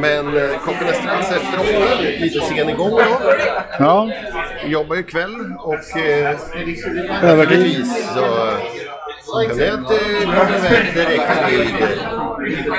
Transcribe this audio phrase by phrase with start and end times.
[0.00, 3.02] Men eh, kommer nästan efter åtta, lite sen igång då.
[3.78, 4.10] Ja,
[4.64, 6.36] Jobbar ju kväll och eh,
[7.22, 7.86] övertid.
[9.24, 11.52] Så kan det att det kommer iväg direkt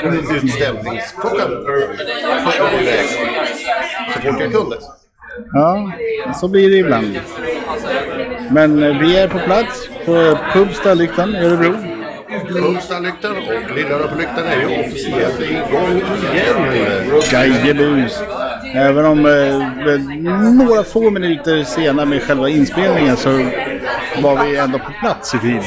[0.03, 1.51] vid utställningsklockan.
[2.81, 3.07] Iväg
[4.13, 4.77] så fort jag kunde.
[5.53, 5.91] Ja,
[6.39, 7.19] så blir det ibland.
[8.51, 11.98] Men eh, vi är på plats på Pub Stallyktan i Örebro.
[12.53, 16.01] Pumstalllyktan och Lillarna på lyktan är ju officiellt igång
[16.33, 17.21] igen.
[17.31, 18.21] Gajebus.
[18.75, 23.29] Även om eh, några få minuter senare med själva inspelningen så
[24.21, 25.61] var vi ändå på plats i tid.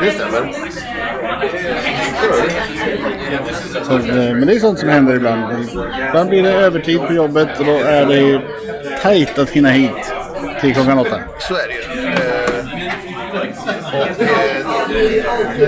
[0.00, 0.52] Det stämmer.
[3.84, 5.68] Så, eh, men det är sånt som händer ibland.
[6.08, 8.40] Ibland blir det övertid på jobbet och då är det
[9.02, 10.12] tajt att hinna hit
[10.60, 11.20] till klockan åtta.
[11.38, 12.06] Så är det ju.
[12.08, 12.20] Eh,
[13.94, 14.53] Och eh,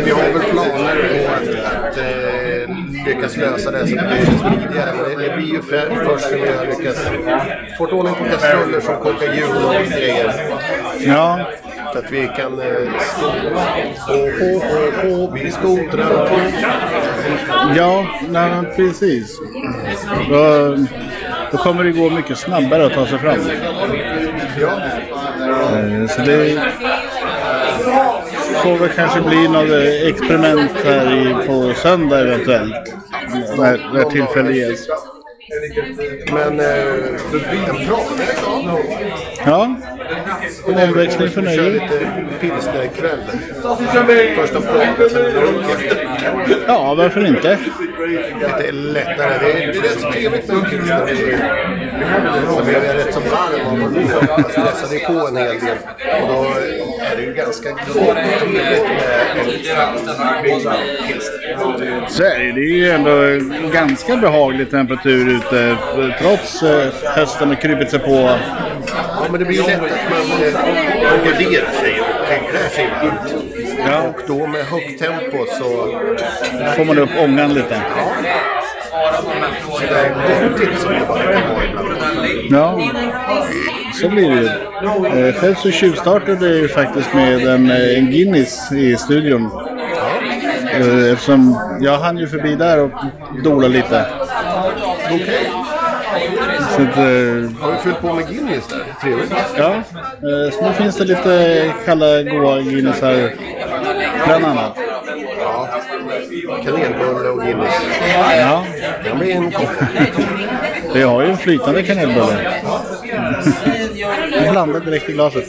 [0.04, 4.38] vi har väl planer på att, att eh, lyckas lösa det så att det blir
[4.38, 4.90] smidigare.
[4.94, 7.00] Men det, blir ju för, först när vi har lyckats
[7.78, 10.32] få ordning på kastruller som kokar hjul och grejer.
[10.98, 11.40] Ja,
[11.92, 13.26] Så att vi kan eh, stå
[14.14, 16.36] och, och vi skotrar på.
[17.76, 19.40] ja nej, precis.
[20.30, 20.76] Då,
[21.52, 23.38] då kommer det gå mycket snabbare att ta sig fram.
[24.60, 24.80] Ja,
[25.40, 26.58] Eh, Så det
[28.62, 32.94] får väl kanske bli något eh, experiment här i, på söndag eventuellt.
[33.58, 34.88] När, när tillfälle ges.
[36.32, 36.68] men eh,
[37.68, 38.00] en bra
[39.46, 39.76] Ja,
[40.64, 42.06] omväxling för Kör lite
[42.40, 43.18] pilsnerkväll.
[44.36, 45.24] Första pratet, sen.
[46.66, 47.58] Ja, varför inte?
[48.40, 49.38] lite lättare.
[49.40, 51.06] Det är, det är rätt så trevligt med en pilsner.
[52.58, 55.78] Så blev jag rätt så varm av att stressade på en hel del.
[56.22, 56.46] Och då
[57.12, 57.74] är det ju ganska
[60.42, 62.08] pilsner.
[62.08, 62.52] Så är det.
[62.52, 63.10] Det är ju ändå
[63.72, 65.76] ganska behaglig temperatur ute
[66.20, 68.38] trots eh, hösten har krypit sig på.
[68.86, 70.52] Ja, men det blir ju lätt att man eh,
[71.10, 73.34] man garderar sig och klär sig varmt.
[73.86, 74.02] Ja.
[74.02, 75.98] Och då med högt tempo så
[76.76, 77.80] får man upp ångan lite.
[79.72, 82.50] så det är gottigt som det bara kan vara ibland.
[82.50, 82.80] Ja,
[84.00, 85.26] så blir det ju.
[85.28, 89.50] Eh, Själv så tjuvstartade jag ju faktiskt med en, eh, en Guinness i studion.
[90.72, 92.90] Eh, Eftersom jag hann ju förbi där och
[93.44, 94.04] dola lite.
[95.10, 95.50] Okej.
[96.74, 97.02] Att, eh,
[97.60, 98.84] Har du fyllt på med Guinness där?
[99.02, 99.32] Trevligt.
[99.58, 99.74] ja,
[100.52, 103.30] så nu finns det lite kalla goa Guinnessar
[104.26, 104.78] bland annat.
[105.40, 105.68] Ja.
[106.64, 107.74] Kanelbulle och Guinness.
[108.38, 108.64] Ja,
[109.02, 109.68] Det kan bli en kopp.
[110.94, 112.50] vi har ju en flytande kanelbulle.
[114.50, 115.44] Blandad direkt i glaset.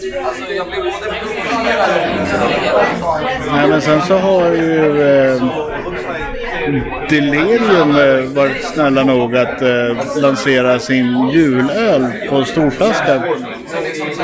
[3.52, 5.44] Nej, men sen så har ju eh,
[7.10, 13.24] Delirium eh, varit snälla nog att eh, lansera sin julöl på storflaska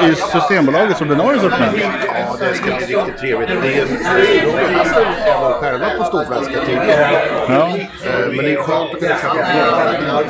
[0.09, 1.75] i Systembolagets ordinarie sortiment.
[2.08, 3.50] Ja, det ska bli riktigt trevligt.
[3.62, 3.86] Det är,
[5.25, 7.09] även själva på storflaska tidigare.
[7.50, 7.69] Ja,
[8.06, 10.24] Eh, Men det är skönt att kunna köpa på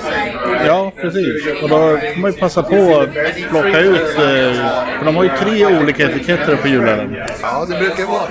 [0.68, 1.48] ja, precis.
[1.64, 3.14] Och då får man ju passa på att
[3.50, 4.54] plocka ut, eh,
[4.98, 7.16] för de har ju tre olika etiketter på julölen.
[7.42, 8.22] Ja, det brukar vara.
[8.22, 8.28] En.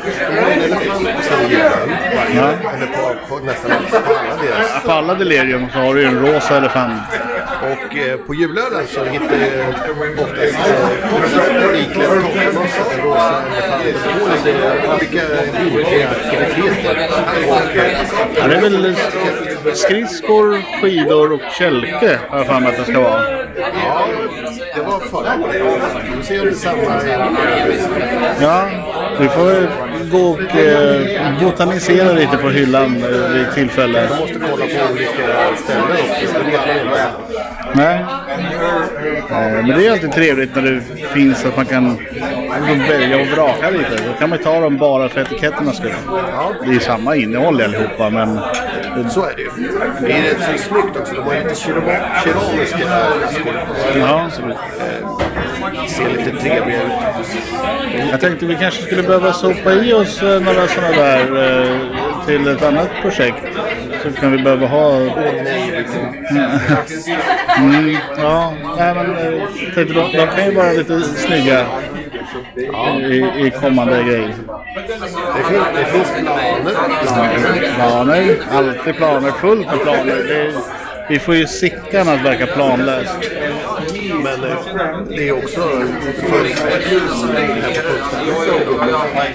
[2.36, 2.48] Ja.
[2.76, 4.82] Eller på, på nästan alla deras.
[4.84, 7.02] På alla delirium så har du ju en rosa elefant.
[7.62, 9.36] Och eh, på julölen så hittar
[10.18, 13.44] oftast eh, iklädd toppmössa och rosa
[13.84, 15.02] elefant.
[15.02, 15.20] Lite
[15.74, 16.96] olika aktiviteter.
[16.96, 17.08] Eh,
[18.38, 18.94] Ja, det är väl
[19.74, 23.22] skridskor, skidor och kälke har jag för mig att det ska vara.
[23.56, 24.06] Ja,
[24.74, 25.82] det var förra året.
[26.18, 27.02] Vi ser det samma
[28.40, 28.68] Ja,
[29.20, 29.68] vi får
[30.12, 34.08] gå och eh, botanisera lite på hyllan eh, vid tillfälle.
[34.10, 35.10] Man måste kolla på olika
[35.56, 36.38] ställen också.
[36.38, 37.10] Det vet man inte.
[37.74, 38.04] Nej.
[39.30, 41.98] Eh, Men det är alltid trevligt när det finns att man kan
[42.88, 43.90] välja och vraka lite.
[44.06, 45.92] Då kan man ju ta dem bara för etiketternas skull.
[46.62, 48.40] Det är ju samma innehåll i allihopa men
[49.10, 49.50] Så är det ju.
[50.00, 51.14] Det är rätt så snyggt också.
[51.14, 53.54] De har lite keramiska flaskor.
[53.98, 54.30] ja.
[55.88, 56.92] Ser lite trevliga ut.
[58.10, 62.48] Jag tänkte vi kanske skulle behöva sopa i oss eh, några sådana där eh, till
[62.48, 63.46] ett annat projekt.
[64.02, 64.96] Så kan vi behöva ha...
[67.58, 69.42] Mm, ja, nej men eh,
[69.74, 71.66] tänkte de, de kan ju vara lite snygga
[73.10, 74.34] i, i kommande grejer.
[75.36, 77.74] Det finns, det finns planer.
[77.74, 80.52] Planer, alltid planer, fullt med planer.
[81.08, 83.18] Vi får ju Sickan att verka planlöst.
[84.22, 84.56] Men eh,
[85.08, 87.62] det är också för här på Kungsholmen.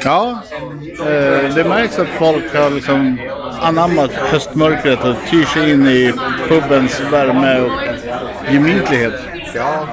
[0.04, 0.42] Ja,
[1.00, 3.18] eh, det märks att folk har liksom
[3.62, 6.14] anammat höstmörkret och tyr sig in i
[6.48, 7.72] pubens värme och
[8.54, 9.14] gemytlighet.
[9.56, 9.88] Ja,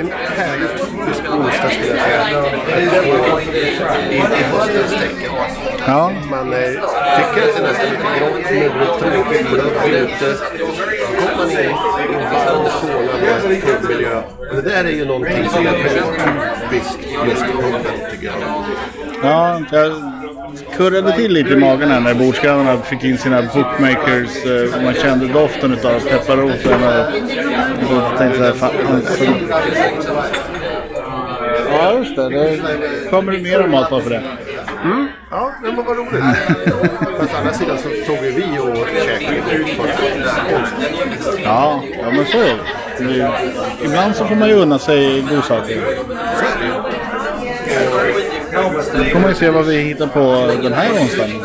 [0.00, 2.44] en härlig typisk onsdag skulle jag säga.
[4.10, 5.32] I, i höstens tecken.
[5.86, 10.36] Ja, Man eh, tycker att det är nästan lite grått, mullrigt, tråkigt, blött ute.
[11.18, 14.22] Kommer man in i en varm, strålande pubmiljö.
[14.50, 17.80] Och det där är ju någonting som är typiskt just puben,
[18.10, 18.34] tycker jag.
[19.22, 19.92] ja jag
[20.76, 24.44] kurrade till lite i magen här när bordsgrannarna fick in sina bookmakers.
[24.46, 27.04] eh, Man kände doften av pepparroten och
[27.96, 29.24] och tänkte här, fan, alltså.
[31.70, 32.28] Ja, just det.
[32.28, 34.22] Det kommer det mer mat bara för det.
[35.30, 36.24] Ja, men vad roligt.
[37.18, 38.73] Fast å andra sidan så tog ju vi och
[41.44, 43.30] Ja, ja men så är det.
[43.84, 45.80] Ibland så får man ju unna sig godsaker.
[48.98, 51.42] Nu får man ju se vad vi hittar på den här onsdagen.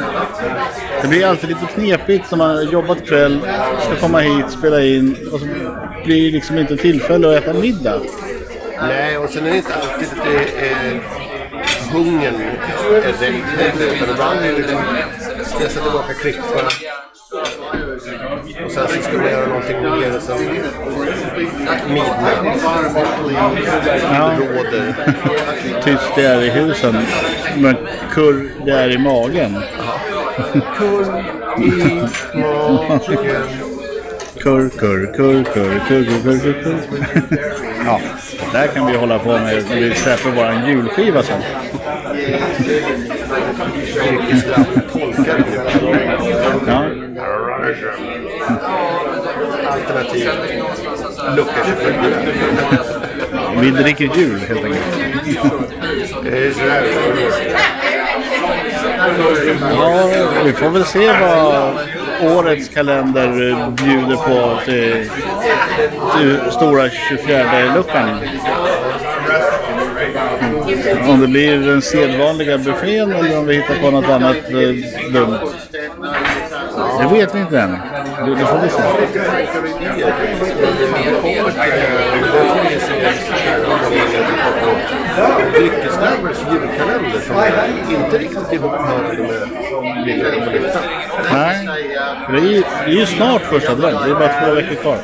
[1.02, 3.40] Det blir alltid lite knepigt när man har jobbat kväll,
[3.82, 5.46] ska komma hit, spela in och så
[6.06, 8.02] blir det liksom inte tillfälle att äta middag.
[8.82, 11.02] Nej, och sen är det inte alltid att det är eh,
[11.94, 13.94] hungern är rätt.
[13.94, 14.82] Utan ibland är det liksom
[15.46, 16.44] stressa tillbaka klippa
[19.18, 20.38] man göra någonting mer och sen
[21.88, 22.60] midnatt.
[24.14, 24.32] Ja.
[24.40, 24.96] Råder.
[25.84, 26.98] Tyst det är i husen,
[27.58, 27.76] men
[28.14, 29.58] kurr det är i magen.
[30.78, 31.24] Kurr
[31.58, 32.02] i
[32.34, 33.00] magen.
[34.40, 36.80] Kurr, kurr, kurr, kurr, kurr, kurr, kurr, kurr.
[37.86, 38.02] Ja,
[38.52, 41.42] det där kan vi hålla på med när vi släpper våran julskiva sen.
[46.68, 46.86] Ja,
[49.90, 50.30] Alternativ.
[51.36, 53.62] Lucka 24.
[53.62, 54.86] vi dricker jul helt enkelt.
[56.24, 56.54] Det är.
[59.76, 60.10] Ja,
[60.46, 61.78] vi får väl se vad
[62.22, 63.30] årets kalender
[63.72, 65.10] bjuder på till,
[66.18, 68.20] till stora 24-luckan.
[71.10, 75.40] Om det blir den sedvanliga buffén eller om vi hittar på något annat eh, dumt.
[77.00, 77.78] Det vet vi inte än.
[78.26, 78.82] Det, det får vi se.
[85.58, 87.36] Dryckesnärmars julkalender som
[87.96, 89.28] inte riktigt ihopparade med
[89.72, 89.82] på.
[91.34, 91.68] Nej,
[92.30, 94.00] det är, ju, det är ju snart första advent.
[94.04, 94.98] Det är bara två veckor kvar.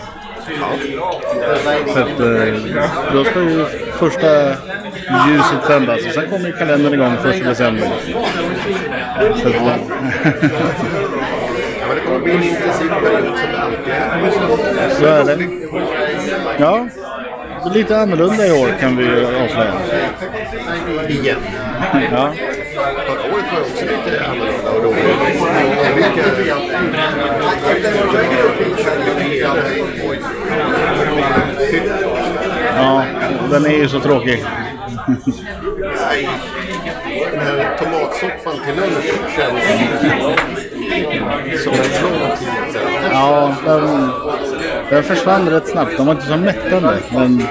[1.93, 4.49] Så att, eh, då ska ju första
[5.27, 7.91] ljuset tändas och sen kommer kalendern igång första december.
[9.41, 9.75] Så att, eh,
[12.05, 14.89] det kommer bli en intensiv period som det alltid är.
[14.89, 15.47] så är det.
[16.57, 16.87] Ja,
[17.73, 19.73] lite annorlunda i år kan vi avslöja.
[21.07, 21.37] Igen.
[22.11, 22.33] Ja.
[23.05, 25.05] Förra året var också lite annorlunda och roligt.
[32.75, 33.05] Ja,
[33.51, 34.43] den är ju så tråkig.
[35.77, 36.29] Nej.
[37.31, 39.05] Den här tomatsoppan till lunch
[39.35, 40.74] känns
[41.57, 43.01] som en sedan.
[43.11, 44.09] Ja, den,
[44.89, 45.97] den försvann rätt snabbt.
[45.97, 46.97] De var inte så mättande.
[47.13, 47.47] Men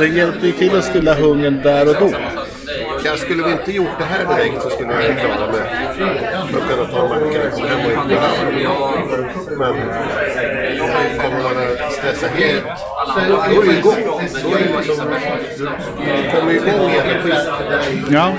[0.00, 2.16] det hjälpte ju till att stilla hungern där och då.
[3.04, 5.60] Jag skulle vi inte gjort det här direkt så skulle jag klara mig.
[6.32, 8.86] Jag kunna ta mackorna, komma hem och inte dem.
[9.58, 9.74] Men
[11.20, 12.64] kommer man att stressa helt,
[13.28, 13.94] då är det igång.
[14.42, 15.08] Då är det liksom,
[15.98, 18.04] du kommer igång i energin.
[18.10, 18.34] Ja,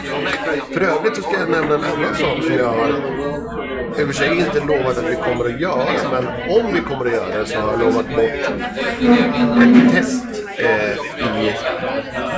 [0.74, 3.57] För övrigt så ska jag nämna en annan sak som jag har
[4.00, 7.06] i och för sig inte lovat att vi kommer att göra, men om vi kommer
[7.06, 8.30] att göra det så har jag lovat bort
[9.64, 10.26] ett test
[10.58, 10.92] eh,
[11.28, 11.54] i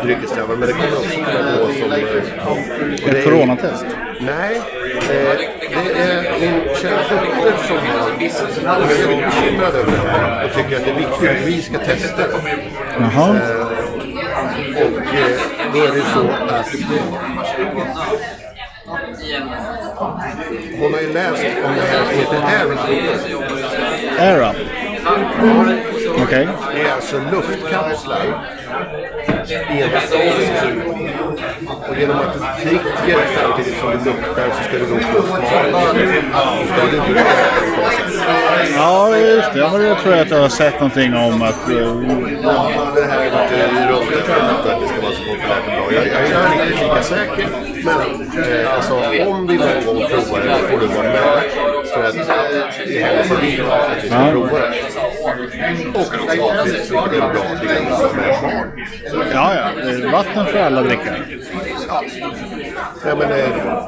[0.04, 0.60] dryckessträvan.
[0.60, 1.92] Men det kommer också kunna gå som...
[1.92, 3.86] Eh, ett coronatest.
[4.20, 5.38] Nej, eh,
[5.70, 7.78] det är min kära dotter som
[8.68, 11.78] är väldigt bekymrad över det här och tycker att det är viktigt att vi ska
[11.80, 12.24] testa.
[13.00, 13.30] Jaha.
[14.75, 15.39] Och eh,
[15.74, 16.66] då är det så att
[20.00, 22.72] hon har ju läst om det här som heter Air
[24.20, 24.56] Air up.
[26.22, 26.48] Okej.
[26.74, 28.25] Det är alltså luftkapslar
[29.48, 30.17] i en flaska.
[31.89, 35.39] Och genom att du dricker samtidigt som du luktar så ska du då få smak.
[35.48, 35.93] Ska
[36.91, 38.75] du inte det på något sätt?
[38.75, 39.60] Ja, just det.
[39.60, 41.69] Ja, men det tror jag att jag har sett någonting om att...
[41.69, 41.75] eh,
[42.43, 45.93] Ja, det här är lite runt att det ska vara så populärt och bra.
[45.93, 47.48] Jag, jag är inte lika säker.
[47.84, 48.00] Men
[48.43, 48.93] eh, alltså,
[49.27, 51.43] om vi någon gång provar det får du vara med.
[51.86, 52.13] Så att
[52.88, 54.74] det hälsar vi att vi ska prova det.
[55.93, 57.91] Och vilket är bra del med
[58.41, 58.71] barn.
[59.33, 59.89] Ja, ja.
[59.89, 61.21] eh, Vatten för alla drickare.
[63.05, 63.88] Ja, men, eh,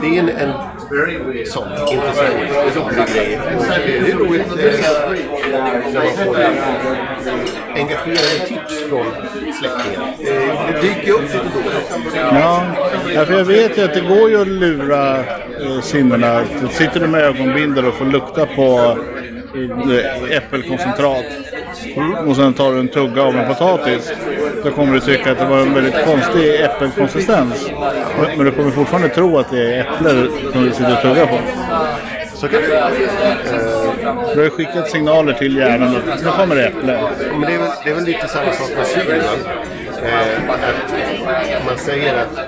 [0.00, 0.52] det är en, en
[1.46, 3.38] sånt intressant, rolig grej.
[3.58, 6.36] Och Det är roligt eh, får
[7.76, 9.06] engagerade tips från
[9.60, 10.14] släktingar.
[10.20, 12.10] Eh, Det dyker upp lite då.
[12.14, 12.64] Ja,
[13.14, 16.44] ja, för jag vet ju att det går ju att lura eh, sinnena.
[16.70, 18.98] Sitter du med ögonbindel och får lukta på
[20.30, 21.24] äppelkoncentrat
[22.26, 24.12] och sen tar du en tugga av en potatis.
[24.64, 27.70] Då kommer du tycka att det var en väldigt konstig äppelkonsistens.
[28.36, 31.38] Men- du kommer fortfarande tro att det är äpplen som du sitter och tuggar på.
[32.34, 32.90] Så kan det
[34.32, 37.02] Du har ju skickat signaler till hjärnan att nu kommer det äpple.
[37.32, 39.06] Men det är, väl, det är väl lite samma sak med syn.
[39.06, 39.52] va?
[40.08, 40.42] Eh,
[41.66, 42.38] man säger att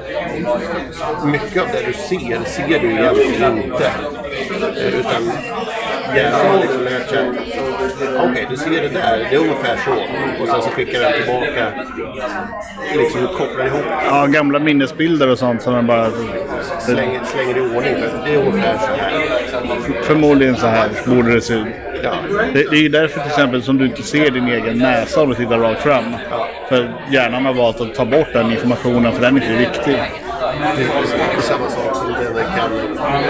[1.25, 3.85] mycket av det du ser, ser du egentligen inte.
[4.77, 5.33] Eh, utan
[6.17, 9.93] hjärnan liksom lärt sig att okej, du ser det där, det är ungefär så.
[10.43, 11.73] Och sen så skickar den tillbaka,
[12.95, 16.11] liksom kopplar ihop, Ja, gamla minnesbilder och sånt som man bara...
[16.81, 17.95] slänger, slänger i ordning.
[18.25, 20.03] Det är ungefär så här.
[20.03, 21.67] Förmodligen så här borde det se ut.
[22.03, 22.15] Ja.
[22.53, 25.29] Det, det är ju därför till exempel som du inte ser din egen näsa om
[25.29, 26.05] du tittar rakt fram.
[26.69, 30.03] För hjärnan har valt att ta bort den informationen för den är inte viktig.
[30.77, 30.83] Det
[31.37, 32.71] är samma sak som den kan,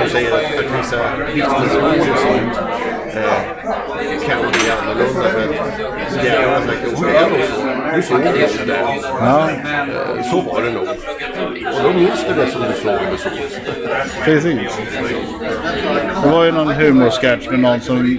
[0.03, 0.97] de säger att, att vissa
[1.35, 2.74] vittnesmål och sånt
[3.16, 5.49] eh, kan bli annorlunda för att
[6.14, 6.28] men det
[7.16, 7.97] är nog så.
[7.97, 8.78] Du såg det där.
[9.21, 9.50] Ja,
[10.18, 10.83] Eh, Så var det nog.
[11.76, 13.28] Och då minns du det som du såg eller så.
[14.25, 14.78] precis.
[16.23, 18.18] Det var ju någon humorsketch med någon som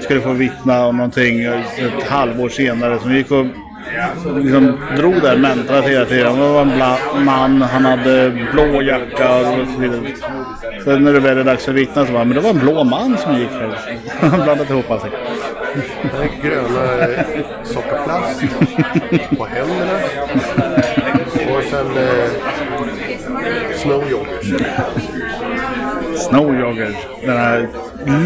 [0.00, 3.46] skulle få vittna om någonting ett halvår senare som gick och
[4.36, 6.38] liksom drog det här mantrat hela tiden.
[6.38, 10.00] Det var en man, han hade blå jacka och så vidare.
[10.86, 12.58] Sen när det väl är dags för att vittna så var men det var en
[12.58, 13.98] blå man som gick här.
[14.20, 15.10] Han blandat ihop allting.
[16.02, 17.24] Det är gröna eh,
[17.64, 18.40] sockerplast
[19.38, 19.98] på händerna.
[21.56, 22.30] Och sen eh,
[23.76, 24.54] snowjoggers.
[26.16, 26.96] Snowjogger.
[27.20, 27.68] Den här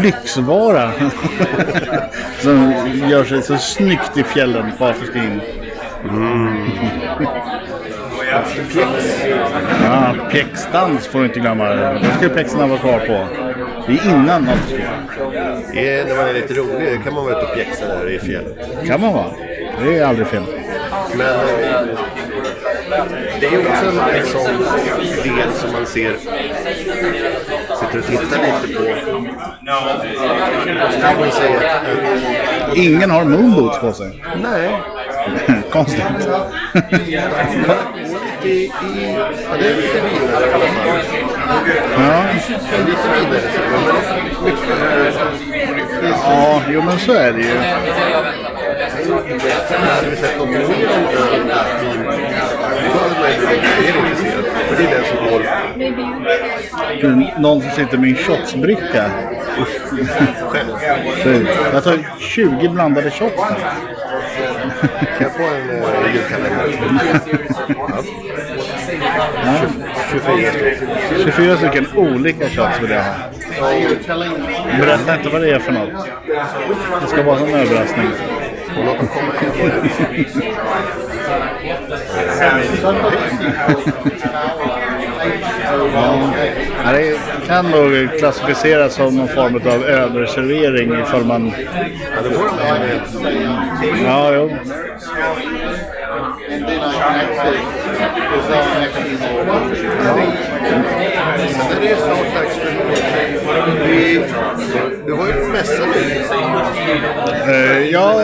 [0.03, 0.91] lyxvara.
[2.39, 2.73] som
[3.09, 5.41] gör sig så snyggt i fjällen på Afrika in.
[9.83, 11.65] Ja, pjäxdans får du inte glömma.
[11.69, 13.25] Det ska ju pjäxorna vara kvar på.
[13.87, 14.83] Det är innan afterski.
[14.83, 18.87] Eh, När man är lite rolig kan man vara ute och pjäxa där i fjället.
[18.87, 19.31] kan man vara.
[19.83, 20.43] Det är aldrig fel.
[21.15, 21.45] Men eh,
[23.39, 24.63] det är ju också en, sån
[25.23, 26.13] del som man ser
[27.79, 28.83] sitter och tittar lite på.
[30.91, 31.59] Så kan man säga
[32.67, 34.23] att Ingen har moonboots på sig.
[34.43, 34.69] nej,
[35.71, 36.03] Konstigt.
[38.43, 38.69] i, i,
[39.15, 40.91] ja, det är lite vidare i alla fall.
[41.97, 42.23] Ja,
[42.87, 43.41] lite vidare
[44.43, 44.71] mycket
[46.73, 47.57] jo men så är det ju.
[49.95, 50.31] hade vi sett.
[54.67, 55.41] För det är det som går
[57.41, 59.11] Någon som sitter med en shotsbricka.
[61.73, 63.43] Jag tar 20 blandade shots.
[64.81, 66.77] Kan jag få en julkalender?
[69.45, 69.61] Ja.
[70.11, 70.89] 24 stycken.
[71.23, 73.13] 24 stycken olika shots vill jag ha.
[74.79, 76.07] Berätta inte vad det är för något.
[77.01, 78.07] Det ska vara en överraskning.
[78.77, 79.81] Och låt dem komma hem.
[86.83, 91.53] Ja, det kan nog klassificeras som någon form av överservering ifall man...
[92.15, 94.49] Ja, då får de en Ja, jo.
[101.71, 102.71] Är det ju snart dags för...
[103.87, 104.23] Vi,
[105.05, 106.25] du har ju en mässa nu.
[107.91, 108.21] Ja,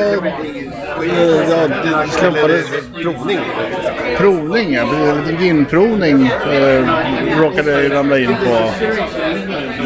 [1.06, 2.66] ja, det slumpades
[3.02, 3.40] Provning.
[4.18, 4.74] provning.
[4.74, 4.82] ja.
[4.82, 6.84] En liten ginprovning eh,
[7.40, 8.54] råkade jag ramla in på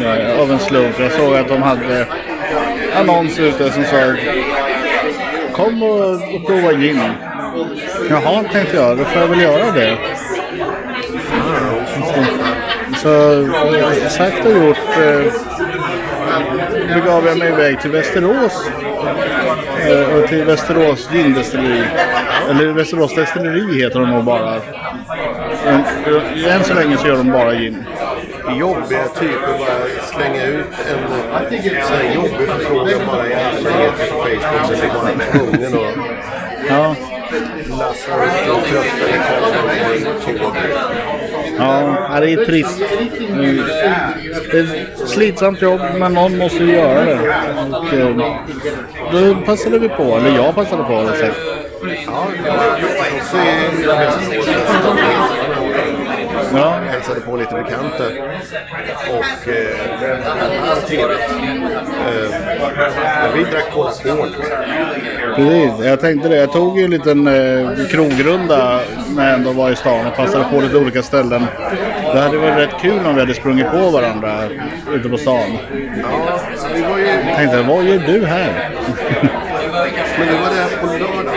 [0.04, 0.98] eh, av en slump.
[0.98, 2.06] Jag såg att de hade
[2.94, 4.14] annons ute som sa
[5.52, 7.00] Kom och, och prova gin.
[8.10, 8.98] Jaha, tänkte jag.
[8.98, 9.98] Då får jag väl göra det.
[13.02, 13.42] Så
[13.74, 15.32] eh, sagt och gjort eh,
[16.94, 18.70] begav jag mig iväg till Västerås.
[19.88, 21.84] Eh, till Västerås gindestilleri.
[22.50, 24.54] Eller Västerås destilleri heter de nog bara.
[25.64, 25.80] Men,
[26.44, 27.84] eh, än så länge så gör de bara gin.
[28.58, 30.98] Jobbiga typer bara slänga ut en
[31.86, 34.66] sån här jobbig förfrågan bara i allmänhet på Facebook.
[34.66, 35.86] Så är bara med ungen och
[36.68, 36.96] Ja,
[37.68, 39.32] lassar ut och trötta i
[41.58, 42.78] ja det är trist.
[44.50, 47.18] Det är ett slitsamt jobb men någon måste ju göra det.
[47.70, 48.16] Och, eh,
[49.12, 51.36] då passade vi på, eller jag passade på det sagt.
[56.54, 56.80] Ja.
[56.90, 58.04] Hälsade på lite bekanta.
[59.10, 61.20] Och eh, trevligt.
[62.06, 64.28] Eh, vi drack Cola Hård.
[65.36, 66.36] Precis, jag tänkte det.
[66.36, 68.80] Jag tog ju en liten eh, krogrunda
[69.16, 71.46] när jag ändå var i stan och passade på lite olika ställen.
[72.14, 74.48] Det hade varit rätt kul om vi hade sprungit på varandra
[74.94, 75.58] ute på stan.
[76.02, 76.40] Ja,
[76.74, 78.70] vi var ju, Jag tänkte, vad gör du här?
[80.18, 81.34] men det var det här på lördag.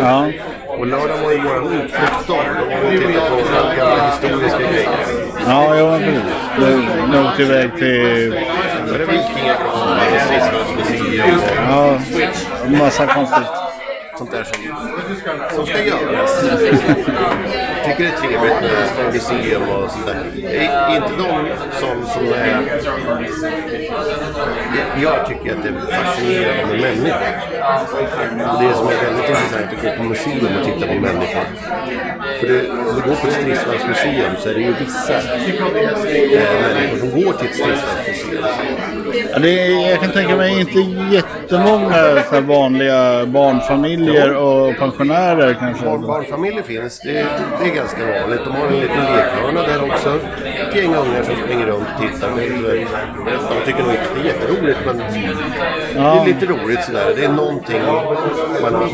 [0.00, 0.28] Ja,
[0.68, 2.44] Och lördag var ju vår utflyktsdag.
[2.82, 3.36] Var vi och tittade på
[3.78, 4.90] gamla historiska grejer.
[5.46, 6.22] ja, ja precis.
[7.10, 8.32] Nu, åkte iväg till
[8.94, 9.98] är det Vikingagravar,
[11.68, 12.00] ja,
[12.78, 13.46] massa konstigt.
[14.18, 14.62] sånt där som,
[15.56, 16.44] som ska göras.
[17.84, 20.16] Tycker det är trevligt med museum och sånt där.
[20.50, 21.48] Är inte de
[21.80, 22.62] som, som är...
[25.02, 27.32] Jag tycker att det är fascinerande med människor.
[28.60, 31.44] Det som är väldigt intressant att gå på museum och titta på människor.
[32.40, 35.22] För det, om du går på ett stridsvagnsmuseum så är det ju vissa eh,
[36.74, 38.44] människor som går till ett stridsvagnsmuseum.
[39.32, 40.78] Ja, det är, jag kan tänka mig inte
[41.14, 45.84] jättemånga så vanliga barnfamiljer och pensionärer kanske.
[45.84, 47.26] Barn, barnfamiljer finns, det,
[47.64, 48.40] det är ganska vanligt.
[48.44, 50.20] De har en liten lekhörna där också.
[50.44, 52.30] Ett gäng ungar som springer runt och tittar.
[52.30, 52.36] De
[53.66, 55.04] tycker nog inte det är jätteroligt men det
[56.20, 57.12] är lite roligt sådär.
[57.16, 57.82] Det är någonting
[58.62, 58.88] man har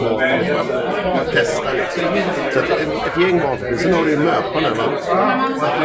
[1.16, 2.02] man testar liksom.
[2.52, 3.78] Så att ett, gäng barnfamiljer.
[3.78, 4.68] Sen har du ju möparna.
[4.68, 4.84] Va?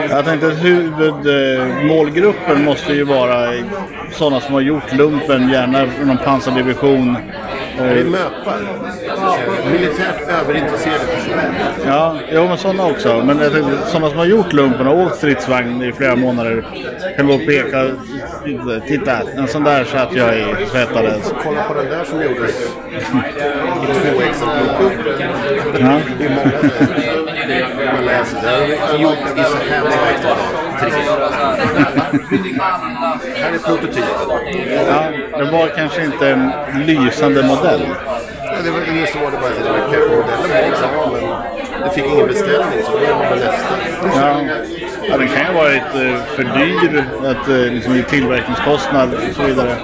[0.10, 3.54] Jag tänkte att huvudmålgruppen måste ju vara
[4.12, 7.18] sådana som har gjort lumpen, gärna någon pansardivision.
[7.78, 8.58] Det är möpar.
[9.08, 11.54] Eh, Militärt överintresserade personer.
[11.86, 13.24] Ja, jo men sådana också.
[13.26, 16.66] Men jag tänkte, sådana som har gjort lumpen och åkt stridsvagn i flera månader
[17.18, 17.88] kan gå och peka.
[18.88, 21.34] Titta, en sån där satt jag i, svettades.
[21.44, 22.56] Kolla på den där som gjordes
[23.84, 24.92] i två exemplar.
[25.80, 26.00] Ja.
[26.20, 28.42] Det är många man läser.
[28.42, 30.61] Det är gjort i så här många exemplar.
[30.82, 30.92] Tre.
[33.36, 34.04] Här är prototypen.
[34.88, 36.52] Ja, det var kanske inte en
[36.86, 37.82] lysande modell.
[38.44, 39.50] Ja, det var ingen så var det bara.
[39.50, 41.20] Det var kanske modellen var bra
[41.72, 43.76] men det fick ingen beställning så det var nästa.
[44.16, 44.42] Ja,
[45.10, 49.36] ja den kan ju ha varit eh, för dyr att, eh, liksom, i tillverkningskostnad och
[49.36, 49.76] så vidare.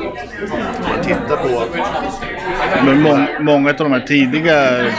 [0.90, 1.64] Man tittar på
[2.86, 4.94] Men må många av de här tidiga eh,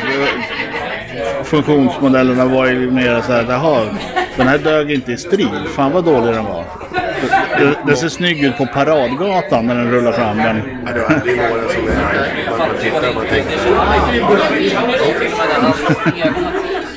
[1.45, 3.87] funktionsmodellerna var ju mer så här, jaha,
[4.37, 5.49] den här dög inte i strid.
[5.77, 6.65] Fan vad dålig den var.
[7.59, 10.37] Det, det ser snygg ut på paradgatan när den rullar fram.
[10.37, 12.51] Men, Ja, det var- det är några som är...
[12.51, 13.59] Man, man tittar och man tänker...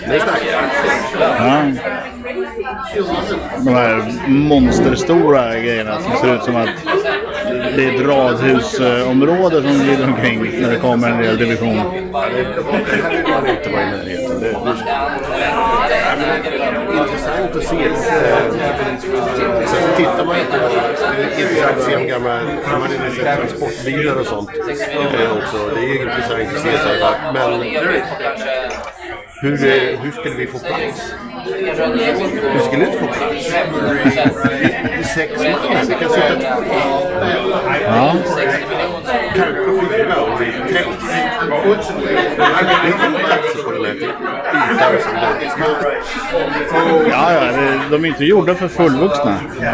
[0.08, 1.64] Nu snackar ja.
[3.66, 6.70] De här monsterstora grejerna som ser ut som att
[7.52, 11.76] det är ett radhusområde som glider omkring när det kommer en del division.
[11.76, 12.44] Ja, det,
[13.46, 14.40] det inte vara i närheten.
[14.40, 14.56] Det, det,
[16.94, 17.76] är intressant att se.
[17.76, 17.94] Eh,
[19.66, 20.58] sen tittar man ju på...
[20.58, 22.40] Det är intressant att se om gamla...
[23.24, 25.58] Transportbilar och sånt eh, också.
[25.76, 26.78] Det är intressant att se.
[26.78, 27.62] Så här, men
[29.42, 31.14] hur, hur skulle vi få plats?
[31.46, 33.54] Vi skulle inte få plats.
[34.44, 35.46] Det är sex man.
[35.88, 36.46] Vi kan sitta två.
[37.86, 38.16] Ja.
[39.36, 40.38] Kanske fyra som
[47.10, 47.52] Ja, ja,
[47.92, 49.38] de är inte gjorda för fullvuxna.
[49.60, 49.72] Det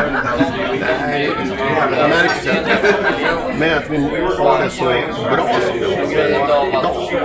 [2.07, 2.51] märks ju
[3.59, 3.97] med att vi
[4.37, 4.83] har det så
[5.31, 5.85] bra som vi
[6.33, 6.46] har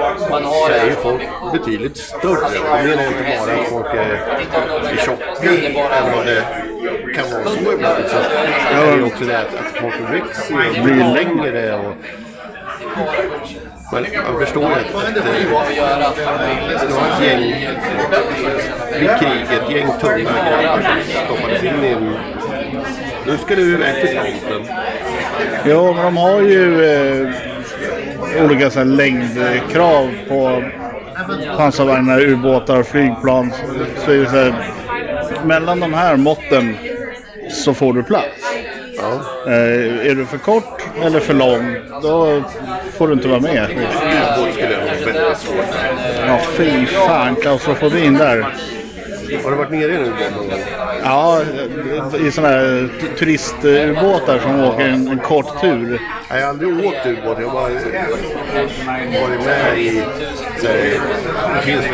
[0.03, 2.35] det idag så är ju folk betydligt större.
[2.35, 4.13] Och det menar inte bara att folk är,
[4.93, 5.51] är tjocka
[5.99, 6.45] även om det
[7.15, 8.05] kan vara så ibland.
[8.09, 8.17] Så
[8.71, 11.75] det är ju också det att, att folk växer och blir längre.
[11.75, 11.95] Och,
[13.93, 17.43] man, man förstår ju att, att det var ett gäng
[19.01, 20.31] vid kriget, ett gäng tunga
[20.63, 22.15] grabbar som stoppades in i en...
[23.27, 24.75] Nu ska du iväg till fronten.
[25.65, 27.52] Jo, men de har ju eh,
[28.41, 30.63] olika så här, längdkrav på
[31.57, 33.53] pansarvagnar, ubåtar och flygplan.
[34.05, 34.55] Så är det så här,
[35.45, 36.77] mellan de här måtten
[37.51, 38.27] så får du plats.
[38.97, 39.51] Ja.
[39.53, 42.43] Eh, är du för kort eller för lång, då
[42.99, 43.71] får du inte vara med.
[43.71, 45.65] Ubåt skulle jag ha väldigt svårt.
[46.27, 48.47] Ja, fy fan klaustrofobin där.
[49.45, 50.59] Har du varit nere i en ubåt någon gång?
[51.05, 51.41] Ja,
[52.27, 56.01] i sådana här turistubåtar som åker en, en kort tur.
[56.31, 57.39] Nej, Jag har aldrig åkt ubåt.
[57.41, 60.03] Jag har bara varit med i...
[60.63, 61.01] Här,
[61.55, 61.85] det finns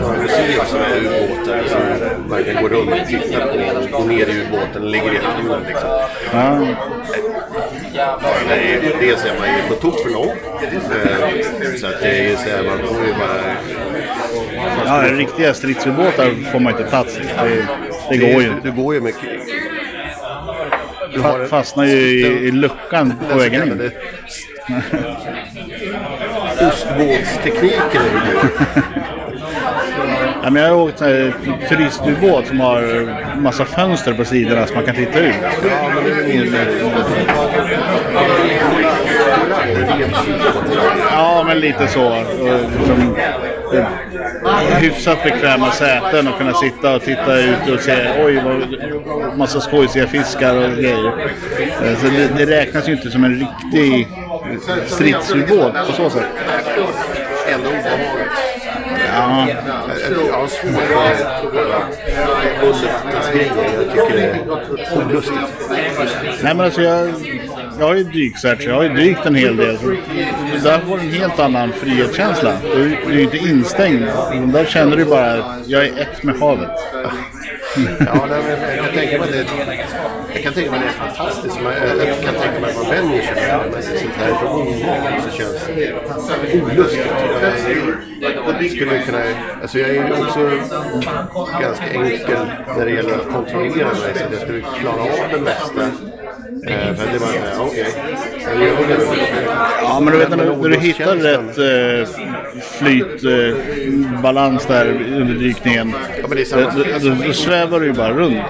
[0.00, 1.62] några museer som är ubåtar.
[1.68, 1.80] Som
[2.30, 3.98] man kan gå runt och titta på.
[3.98, 5.90] Gå ner i ubåten ligger i hamnen liksom.
[6.32, 6.58] Ja,
[8.48, 10.30] Nej, dels är man ju på tok för lång.
[10.62, 13.56] Eh, Så att det är så här, man får ju bara...
[14.86, 17.20] ja riktiga stridsubåtar får man inte plats i.
[17.20, 17.66] Det
[18.10, 18.60] Det går ju Du, inte.
[18.68, 19.20] du går ju mycket.
[21.14, 23.68] Du Fa- fastnar ju i, i luckan på vägen in.
[23.68, 23.90] kallade
[26.68, 28.02] ostbågstekniken.
[28.02, 28.42] är
[28.74, 28.82] det.
[30.42, 31.32] Ja, men jag har åkt en
[31.68, 33.08] turistubåt som har
[33.40, 35.34] massa fönster på sidorna så man kan titta ut.
[35.42, 36.58] Ja, men det är
[41.10, 42.06] Ja, men lite så.
[42.06, 42.16] Och
[42.78, 43.16] Liksom,
[44.80, 50.06] hyfsat bekväma säten och kunna sitta och titta ut och se oj, vad, massa skojsiga
[50.06, 51.06] fiskar och grejer.
[51.82, 54.08] Eh, Så det, det räknas ju inte som en riktig
[54.86, 56.22] stridsubåt på så sätt.
[57.54, 58.32] Ändå obehagligt.
[59.14, 59.46] Ja,
[60.28, 63.54] Jag har svårt för undervattensgrejen.
[63.96, 65.38] Jag tycker det är olustigt.
[66.42, 67.08] nej men alltså jag,
[67.78, 69.78] jag har ju dykcert, så jag har ju dykt en hel del.
[70.62, 72.52] Där var det en helt annan frihetskänsla.
[72.62, 74.06] Du, du är ju inte instängd.
[74.52, 76.70] Där känner du bara att jag är ett med havet.
[77.76, 79.46] Ja, nej, men jag kan tänka mig det.
[80.34, 81.60] Jag kan tänka mig det är fantastiskt.
[81.62, 83.60] Man, jag kan tänka mig att man vänjer sig vid det.
[83.72, 87.06] Men sånt här är så så känns det olustigt.
[88.20, 89.22] Jag skulle kunna...
[89.62, 90.50] Alltså jag är ju också
[91.60, 94.14] ganska enkel när det gäller att kontrollera mig.
[94.14, 96.07] Så jag skulle klara av det mesta
[96.70, 98.58] ja, det.
[99.82, 102.08] Ja, men du vet när du, när du hittar rätt eh,
[102.62, 105.92] flyt, eh, balans där under dykningen.
[106.22, 108.42] Ja, men det är samma Då, då, då svävar du ju bara runt.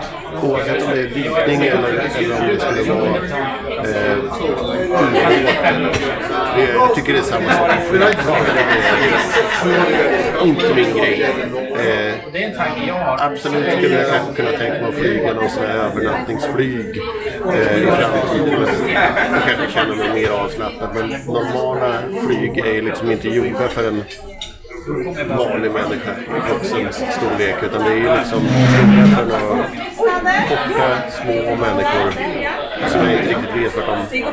[0.43, 3.17] Oavsett om det är dykning eller, eller om det skulle vara
[3.85, 4.19] eh.
[6.67, 7.71] Det- Jag tycker det är samma sak.
[7.93, 7.99] Det
[10.41, 11.23] är inte min grej.
[11.79, 12.15] Eh,
[13.19, 17.01] absolut skulle jag kanske kunna tänka mig att flyga någon sån här övernattningsflyg
[17.55, 18.67] eh, i framtiden.
[19.33, 20.91] Jag kanske känner mig mer avslappnad.
[20.95, 21.95] Men normala
[22.27, 24.05] flyg är ju liksom inte gjorda för en
[25.39, 27.57] vanlig människa i vuxen storlek.
[27.63, 29.65] Utan det är ju liksom gjorda för några
[30.49, 32.13] korta, små människor
[32.87, 34.25] som jag inte riktigt vet vart de...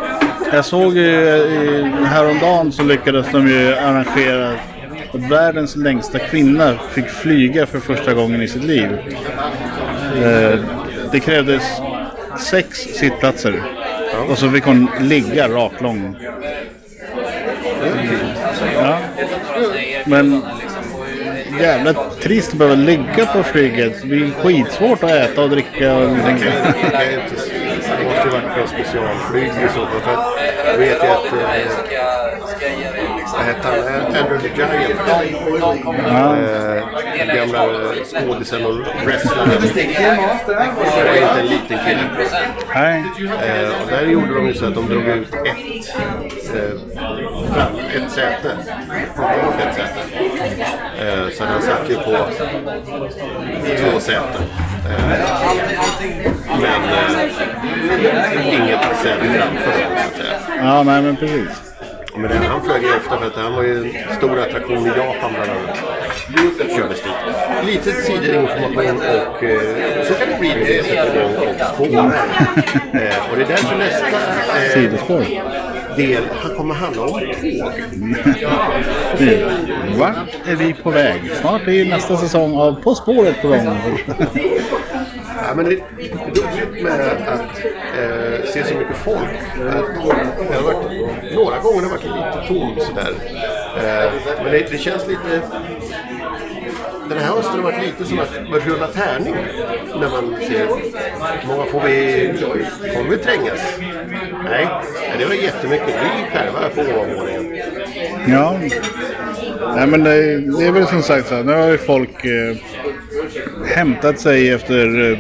[0.54, 1.30] Jag såg ju
[1.80, 4.50] eh, häromdagen så lyckades de ju arrangera
[5.14, 8.98] att världens längsta kvinna fick flyga för första gången i sitt liv.
[10.24, 10.60] Eh,
[11.12, 11.64] Det krävdes
[12.40, 13.62] sex sittplatser.
[14.30, 16.16] Och så fick hon ligga raklång.
[18.76, 18.98] Ja.
[20.06, 20.42] Men
[21.62, 24.02] jävla trist att behöva ligga på flyget.
[24.02, 25.96] Det blir skitsvårt att äta och dricka.
[25.96, 26.18] Och
[28.62, 30.24] På specialflyg i så fall.
[30.64, 31.26] För jag vet ju att...
[31.26, 31.32] Eh,
[33.34, 34.06] vad hette han?
[34.06, 35.00] Andrew the Giant.
[37.20, 37.62] Eh, gamla
[38.06, 39.50] skådisen och wrestlaren.
[39.50, 42.10] Det var inte en liten kille.
[42.76, 43.04] Nej.
[43.20, 45.96] Eh, och där gjorde de ju så att de drog ut ett,
[46.56, 46.72] eh,
[48.04, 48.52] ett säte.
[49.60, 50.15] Ett säte.
[51.00, 52.18] Eh, så han satt ju på
[53.78, 54.42] två säten.
[54.90, 55.08] Eh,
[56.62, 60.40] men eh, inget säte framför så att säga.
[60.64, 61.66] Ja, nej men precis.
[62.18, 64.90] Men det, han flög ju ofta för att han var ju en stor attraktion i
[64.90, 65.78] Japan bland annat.
[66.76, 67.14] Kördes dit.
[67.66, 72.16] Lite sidinformation och eh, så kan det bli när det sätter igång och spårar.
[72.94, 75.26] Eh, och det är därför nästa eh, Sidospår.
[75.98, 77.30] Del han kommer handla om tåg.
[79.98, 81.22] Vart är vi på väg?
[81.42, 83.80] Snart är nästa säsong av På spåret på gång.
[85.48, 87.66] Ja, men det är roligt med att
[88.00, 89.18] eh, se så mycket folk.
[89.70, 89.86] Att
[90.50, 93.14] det har varit, några gånger har det varit lite tomt sådär.
[93.78, 94.12] Eh,
[94.44, 95.42] men det, det känns lite...
[97.10, 99.36] Den här hösten har varit lite som att man rullar tärning.
[100.00, 100.68] När man ser
[101.42, 102.34] hur många får vi,
[102.96, 103.60] får vi trängas.
[104.44, 104.68] Nej,
[105.20, 105.88] det var jättemycket.
[105.88, 107.58] Vi själva på ovanvåningen.
[108.28, 108.60] Ja.
[109.76, 112.56] Nej, men det, det är väl som sagt så här, nu har ju folk eh,
[113.76, 115.18] hämtat sig efter eh,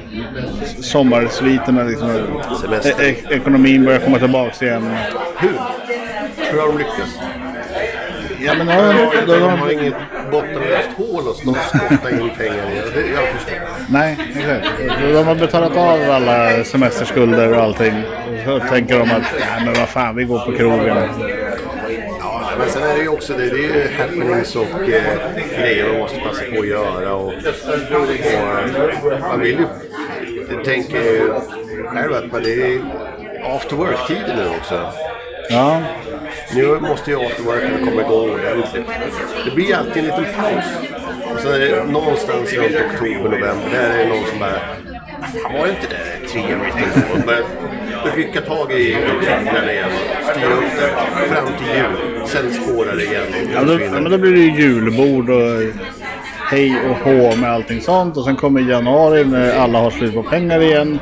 [0.81, 1.83] sommarsviterna.
[1.83, 4.89] Liksom, e- e- ekonomin börjar komma tillbaka igen.
[5.39, 5.53] Hur?
[6.51, 7.19] Hur har de lyckats?
[8.45, 9.93] Ja, men ja, då, De då, har inget
[10.31, 12.81] bottenlöst hål att skotta in pengar i.
[12.95, 13.57] Det, jag förstår.
[13.89, 14.67] nej, exakt.
[15.01, 17.93] De har betalat av alla semesterskulder och allting.
[18.45, 20.97] Så tänker de att, nej men vad fan, vi går på krogen.
[22.19, 25.03] Ja, men sen är det ju också det, det är ju happenings och eh,
[25.59, 27.13] grejer man måste passa på att göra.
[27.15, 29.65] Och, och man vill ju,
[30.51, 31.33] jag tänker ju
[31.85, 32.81] själv att det är
[33.55, 34.91] after work-tider nu också.
[35.49, 35.81] Ja,
[36.53, 38.87] nu måste ju afterworken komma igång ordentligt.
[39.45, 40.65] Det blir alltid en liten paus.
[41.33, 44.59] Och sen är det någonstans runt oktober, november, där är det någon som bara
[45.43, 47.25] Fan var det inte det trevligt ändå?
[47.25, 47.45] Börjar
[48.15, 49.89] rycka tag i tyglarna igen.
[50.31, 52.27] Styra upp det fram till jul.
[52.27, 53.23] Sen spårar det igen.
[53.53, 55.61] ja, då, ja men då blir det ju julbord och
[56.51, 58.17] hej och hå med allting sånt.
[58.17, 60.99] Och sen kommer januari när alla har slut på pengar igen.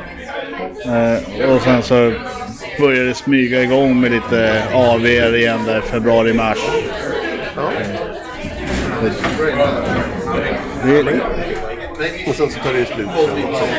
[0.84, 2.12] Eh, och sen så
[2.78, 6.58] börjar det smyga igång med lite AVR igen där februari-mars.
[7.56, 7.70] Ja.
[11.98, 13.74] Det, Och sen så tar det slut bara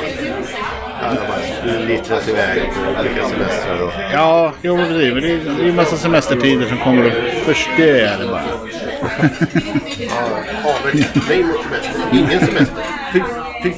[1.88, 3.82] littras iväg på olika semestrar.
[3.84, 3.92] Och...
[4.14, 5.14] ja, jo men precis.
[5.14, 8.44] Men det är det ju massa semestertider som kommer att förstöra det bara.
[9.98, 10.20] Ja,
[10.80, 11.26] avveckling.
[11.30, 12.02] Nej mot semester.
[12.12, 12.84] Ingen semester.
[13.14, 13.22] Fy,
[13.64, 13.74] fy.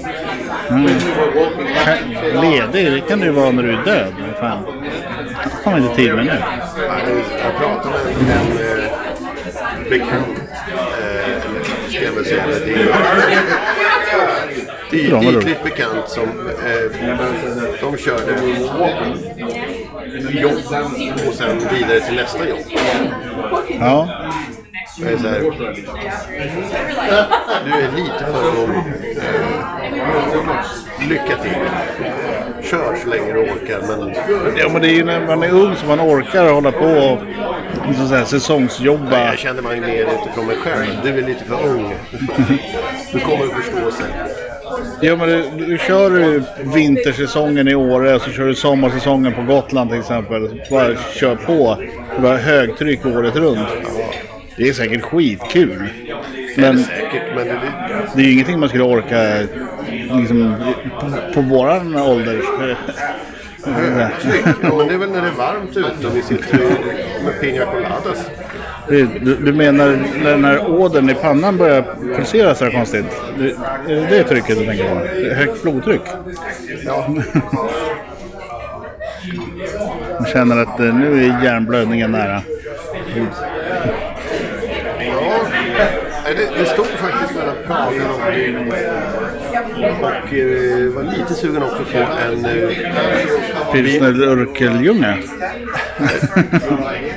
[2.41, 4.13] Ledig, det kan du vara när du är död.
[4.39, 4.76] Fan.
[5.67, 6.31] Har man inte tid med nu.
[6.31, 6.97] Ja,
[7.43, 10.37] Jag pratade med en, en eh, bekant.
[11.01, 12.43] Eh, ska jag väl säga.
[14.91, 15.37] Det är roligt.
[15.37, 17.09] ytligt bekant som eh,
[17.81, 18.31] de körde
[20.41, 20.57] jobb
[21.27, 22.59] och sen vidare till nästa jobb.
[23.79, 24.09] Ja,
[24.99, 25.39] Jag är så här,
[27.65, 28.93] du är lite för ung.
[29.17, 31.55] Eh, lycka till.
[32.71, 33.81] Kör så länge du orkar.
[33.87, 34.13] Men
[34.57, 37.19] ja men det är ju när man är ung som man orkar hålla på
[37.89, 39.25] och så säga, säsongsjobba.
[39.25, 40.85] jag kände mig mer utifrån mig själv.
[41.03, 41.95] Du är lite för ung.
[43.11, 44.07] Du kommer att förstå sen.
[45.01, 49.41] Ja, men du, du kör du vintersäsongen i Åre och så kör du sommarsäsongen på
[49.41, 50.61] Gotland till exempel.
[50.69, 51.77] Bara kör på.
[52.15, 53.69] Det bara högtryck året runt.
[54.57, 55.89] Det är säkert skitkul.
[56.55, 59.47] Men, Men säkert, men det, det, det är ju ingenting man skulle orka
[60.13, 60.55] liksom,
[60.99, 62.41] på, på våran ålder.
[63.65, 64.45] högtryck.
[64.63, 66.57] Ja, men det är väl när det är varmt ute och vi sitter
[67.23, 68.29] med piña coladas.
[68.87, 71.83] Du, du menar när den här ådern i pannan börjar
[72.15, 73.05] pulsera så här konstigt?
[73.39, 73.49] Det,
[73.93, 75.35] är det det trycket du tänker på?
[75.35, 76.01] Högt blodtryck?
[76.85, 77.07] Ja,
[80.19, 82.41] Man känner att eh, nu är hjärnblödningen nära.
[84.99, 85.39] ja.
[86.25, 88.19] Det, det stod faktiskt mellan Praga och
[89.77, 92.69] och eh, var lite sugen också på en, eh,
[93.71, 95.17] Pilsner Urkeljunga?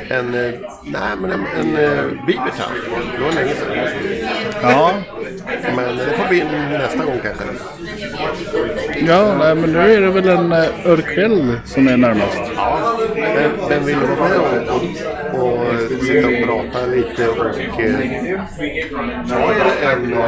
[0.09, 0.53] en, eh,
[0.85, 2.73] nej, men en, en uh, Bibertown.
[3.17, 3.77] Det var länge sedan.
[4.63, 4.93] Ja,
[5.77, 6.45] Men det får bli
[6.79, 7.45] nästa gång kanske.
[9.07, 12.41] ja nej, men nu är det väl en uh, Urkel som är närmast.
[12.57, 14.83] Ja, men, men vill du vara med och
[15.99, 18.41] sitta och prata lite och eh,
[19.29, 20.19] ta er en eh,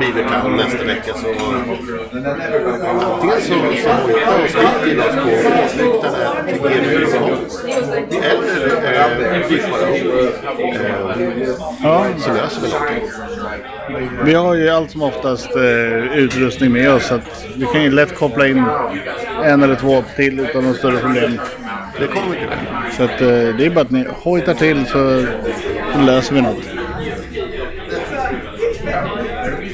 [0.00, 1.28] Bibertown nästa vecka så
[2.12, 5.28] antingen så, så hojta och skrik till oss på
[5.64, 6.92] åsikterna till GMU
[8.84, 9.96] eller eh, dyk bara upp
[11.84, 13.02] eh, så löser vi någonting.
[14.24, 17.90] Vi har ju allt som oftast eh, utrustning med oss så att vi kan ju
[17.90, 18.64] lätt koppla in
[19.44, 21.40] en eller två till utan några större problem.
[22.00, 22.96] Det kommer det.
[22.96, 25.26] Så att, eh, det är bara att ni hojtar till så
[26.06, 26.64] löser vi något.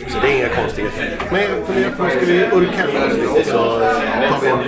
[0.09, 1.19] Så det är inga konstigheter.
[1.33, 3.59] Men jag funderar på, ska vi urkalla oss lite så
[4.29, 4.59] tar vi en...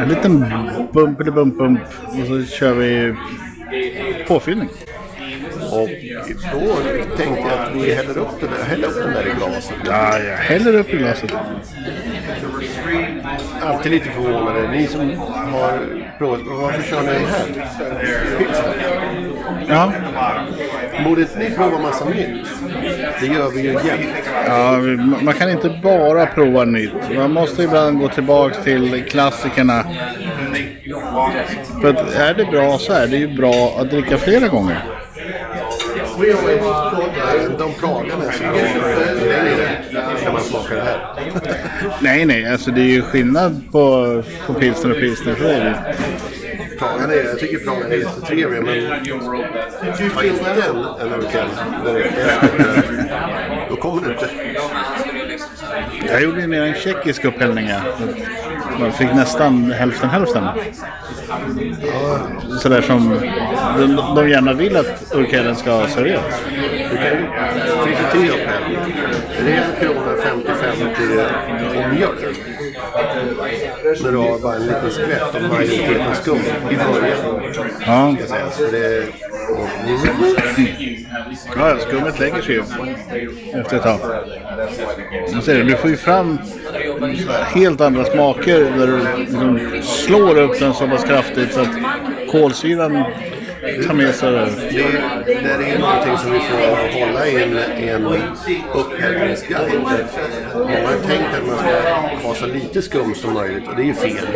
[0.00, 0.44] En liten
[0.92, 3.14] bump eller bump bump och så kör vi
[4.28, 4.68] påfyllning.
[5.82, 5.88] Och
[6.52, 6.76] då
[7.16, 9.74] tänkte jag att vi häller upp den där, häller upp den där i glaset.
[9.86, 11.30] Ja, jag häller upp i glaset.
[13.60, 14.70] Alltid lite förvånade.
[14.70, 15.80] Ni som har
[16.18, 17.44] provat, varför kör ni den här?
[18.38, 18.76] Pilsner.
[19.68, 19.92] Ja,
[21.04, 22.46] Borde inte ni prova massa nytt?
[23.20, 24.10] Det gör vi ju jämt.
[24.46, 24.78] ja,
[25.22, 26.92] man kan inte bara prova nytt.
[27.16, 29.84] Man måste ibland gå tillbaka till klassikerna.
[31.80, 34.78] För är det bra så är det ju bra att dricka flera gånger.
[37.58, 39.68] De pragarna som går längre
[40.24, 40.98] när man smakar det här.
[42.00, 45.34] Nej, nej, alltså det är ju skillnad på, på pilsner och pilsner.
[45.34, 45.68] Så är det.
[45.68, 46.78] ju.
[46.78, 49.04] Pragarna är, jag tycker pragarna är jättetrevliga men
[50.14, 51.46] ta inte en, en urkel.
[53.68, 54.28] Då kommer du inte.
[56.12, 57.70] Jag gjorde ner en tjeckisk upphällning.
[58.80, 60.44] Man fick nästan hälften hälften.
[62.58, 63.20] Sådär som
[63.78, 66.40] de, de gärna vill att urkelen ska serveras.
[66.90, 67.26] Du kan ju
[68.10, 68.60] 33 upp här.
[69.46, 72.36] Ren krona 50-50 och mjölk.
[74.02, 76.38] När du har bara en liten skvätt och majoriteten skum
[76.70, 77.42] i början.
[77.86, 78.60] Ja, Ska sägas.
[81.56, 82.62] Ja ja, skummet lägger sig ju
[83.60, 84.00] efter ett tag.
[85.32, 86.38] Jag ser det, du får ju fram
[87.54, 91.68] helt andra smaker när du liksom slår upp den så pass kraftigt så att
[92.30, 93.04] kolsyran
[93.86, 94.48] tar med sig det.
[95.26, 98.06] det, är någonting som vi får hålla i en, en
[98.74, 99.80] upphällningsguide.
[100.54, 103.86] Många har tänkt att man ska ha så lite skum som möjligt och det är
[103.86, 104.26] ju fel.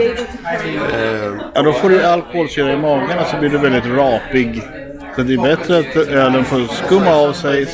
[1.55, 4.63] Ja, då får du all kolsyra i magen och så blir du väldigt rapig
[5.17, 7.67] Så det är bättre att ölen får skumma av sig.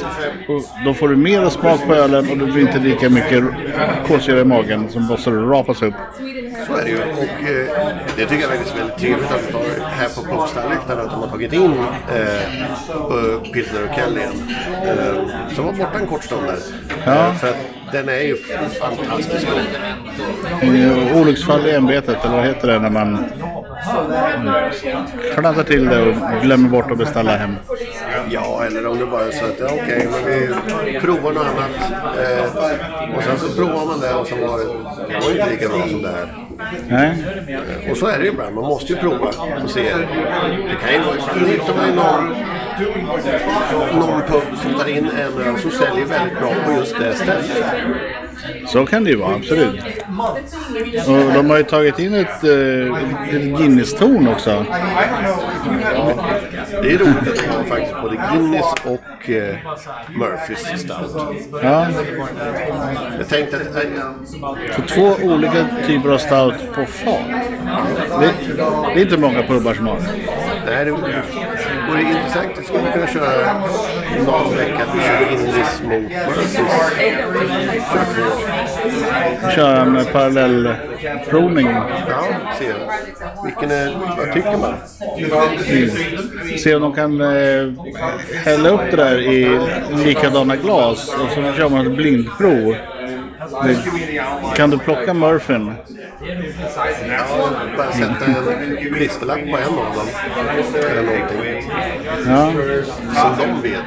[0.48, 3.44] Och då får du mer smak på ölen och det blir inte lika mycket
[4.06, 5.94] kolsyra i magen som måste rapas upp.
[6.66, 6.98] Så är det ju.
[6.98, 7.66] Och eh,
[8.16, 11.20] det tycker jag är väldigt, väldigt trevligt att vi tar här på Popstarläktaren att de
[11.20, 11.74] har tagit in
[12.14, 14.32] eh, Pilsner och Kelly igen.
[14.86, 16.58] Eh, som var borta en kort stund där.
[17.04, 17.28] Ja.
[17.28, 17.56] Eh, för att
[17.92, 18.36] den är ju
[18.80, 19.46] fantastisk.
[20.62, 23.24] Eh, Olycksfall i ämbetet, eller vad heter det när man
[25.34, 27.56] klantar till det och glömmer bort att beställa hem?
[28.30, 30.24] Ja, eller om det bara är så att ja, okej, men
[30.84, 31.92] vi provar något annat.
[32.18, 34.64] Eh, och sen så provar man det och så var det,
[35.08, 36.34] det var inte lika bra som det här.
[36.88, 37.14] Nej,
[37.48, 38.54] Eh, Och så är det ju ibland.
[38.54, 39.28] Man måste ju prova
[39.64, 39.82] och se.
[39.82, 41.46] Det kan ju vara...
[41.46, 42.36] Hittar man ju någon,
[44.00, 47.50] någon pub som tar in en öl som säljer väldigt bra på just det stället.
[48.66, 49.80] Så kan det ju vara, absolut.
[51.06, 52.50] Och de har ju tagit in ett, eh,
[53.36, 54.64] ett Guinness-torn också.
[56.82, 59.56] Det är roligt att de har faktiskt både Guinness och eh,
[60.18, 61.16] Murphys stout.
[61.62, 61.86] Ja,
[63.18, 64.76] Jag tänkte att...
[64.76, 67.20] så två olika typer av stout på fat.
[68.20, 68.30] Det,
[68.94, 69.98] det är inte många pubbar som har.
[70.66, 71.22] Det här är-
[71.88, 72.50] vore intressant.
[72.56, 73.62] Jag skulle kunna köra
[74.26, 76.12] någon vecka att vi kör Guinness mot.
[79.54, 81.66] Köra en parallellprovning.
[82.08, 82.24] Ja,
[82.58, 82.72] se.
[83.44, 83.94] Vilken är...
[84.16, 84.74] Vad tycker man?
[86.58, 87.72] Se om de kan eh,
[88.44, 89.60] hälla upp det där i
[90.04, 92.76] likadana glas och så kör man ett blindprov.
[93.50, 93.76] Det,
[94.56, 95.72] kan du plocka Murphyn?
[97.76, 100.08] Bara sätta en klisterlapp på en av dem.
[100.90, 101.70] Eller någonting.
[102.26, 102.52] Ja,
[103.14, 103.80] Som de vet,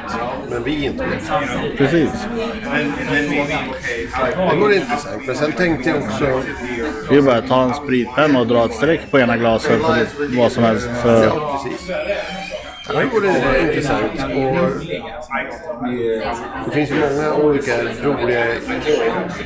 [0.50, 1.78] men vi inte vet.
[1.78, 2.10] precis.
[4.50, 5.26] Det vore intressant.
[5.26, 6.42] Men sen tänkte jag också...
[7.10, 10.06] Det är bara att ta en spritpenna och dra ett streck på ena glaset eller
[10.40, 10.88] vad som helst.
[11.02, 11.90] Så, Ja, precis.
[12.92, 14.12] Det vore intressant.
[14.14, 14.20] Och
[16.66, 17.72] det finns ju många olika
[18.02, 18.46] roliga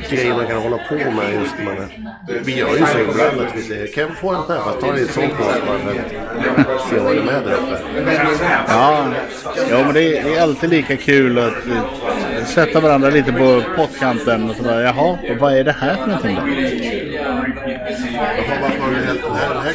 [0.09, 1.89] grejer man kan hålla på med just när man är...
[2.45, 4.71] Vi gör ju så ibland att vi säger kan jag få en penna?
[4.81, 5.79] Ta ett sånt glas bara
[6.63, 7.79] för att se vad det är med där uppe.
[8.67, 9.07] ja,
[9.69, 11.53] ja, men det är, alltid lika kul att
[12.47, 14.81] sätta varandra lite på pottkanten och sådär.
[14.81, 16.41] Jaha, och vad är det här för någonting då?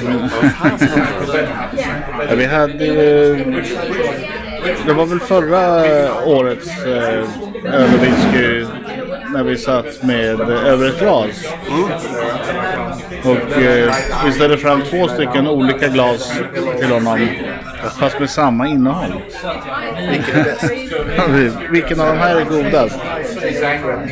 [0.05, 0.21] Jaha.
[2.29, 3.35] Ja, vi hade ju...
[4.87, 5.85] Det var väl förra
[6.25, 7.25] årets eh,
[7.65, 7.89] öl
[9.33, 11.29] när vi satt med över ett glas.
[13.25, 16.33] Och eh, vi ställde fram två stycken olika glas
[16.79, 17.29] till honom.
[17.99, 19.23] Fast med samma innehåll.
[20.11, 20.73] Vilken är bäst?
[21.71, 22.99] Vilken av de här är godast?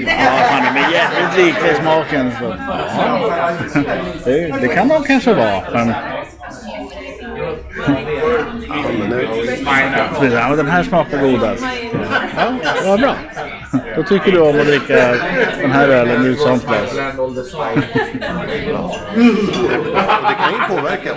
[0.07, 2.33] Ja, fan de är jävligt lika i smaken.
[2.41, 2.55] Så.
[2.99, 3.51] Ja.
[4.25, 5.63] Det, det kan de kanske vara.
[5.73, 5.95] Men...
[8.69, 9.09] Ja, men
[10.51, 11.65] nu, den här smakar godast.
[12.37, 12.53] Ja,
[12.85, 13.15] vad bra.
[13.99, 15.15] Då tycker du om att dricka
[15.61, 16.97] den här ölen ur ett sånt glas.
[20.29, 21.11] det kan ju påverka.